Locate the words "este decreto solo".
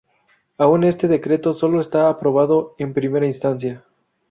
0.83-1.79